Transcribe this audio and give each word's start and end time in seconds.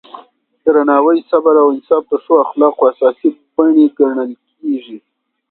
درناوی، 0.63 1.17
صبر 1.29 1.55
او 1.61 1.67
انصاف 1.73 2.03
د 2.11 2.13
ښو 2.23 2.33
اخلاقو 2.45 2.83
اساسي 2.91 3.29
بڼې 3.55 3.85
ګڼل 3.99 4.31
کېږي. 4.59 4.97